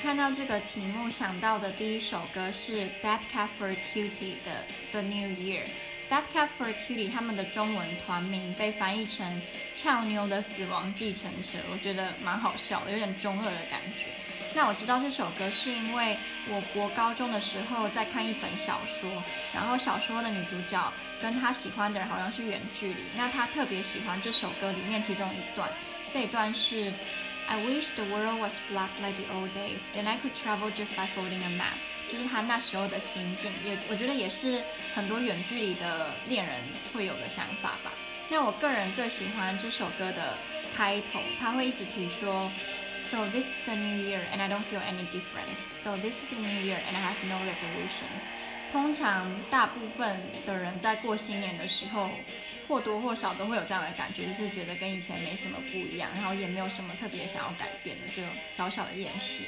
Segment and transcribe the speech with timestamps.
[0.00, 5.64] 看到这个题目想到的第一首歌是 Death Cab for Cutie 的 The New Year。
[6.08, 9.42] Death Cab for Cutie 他们的中文团名被翻译成
[9.74, 14.06] 俏妞的死亡继承者，我觉得蛮好笑，有点中二的感觉。
[14.54, 16.16] 那我知道这首歌是因为
[16.48, 19.08] 我国高中的时候在看一本小说，
[19.54, 25.68] 然后小说的女主角跟她喜欢的人好像是远距离，那她特别喜欢这首歌里面其中一段，
[26.12, 26.92] 这一段是
[27.46, 30.90] I wish the world was black like the old days, then I could travel just
[30.96, 31.78] by folding a map，
[32.10, 34.60] 就是她那时候的心境，也我觉得也是
[34.94, 36.56] 很多远距离的恋人
[36.92, 37.92] 会有的想法吧。
[38.28, 40.34] 那我个人最喜欢这首歌的
[40.76, 42.50] 开头，他会一直提说。
[43.10, 45.48] So this is the new year and I don't feel any different.
[45.82, 48.22] So this is the new year and I have no resolutions.
[48.70, 52.10] 通常大部分的人在过新年的时候，
[52.68, 59.44] 或多或少都会有这样的感觉，就是觉得跟以前没什么不一样，然后也没有什么特别想要改变的这种小小的厌世。